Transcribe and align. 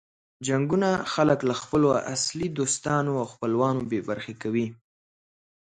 جنګونه 0.47 0.89
خلک 1.13 1.39
له 1.49 1.55
خپلو 1.61 1.89
اصلو 2.13 2.47
دوستانو 2.59 3.11
او 3.21 3.25
خپلوانو 3.33 3.81
بې 3.89 3.99
برخې 4.09 4.33
کوي. 4.41 4.67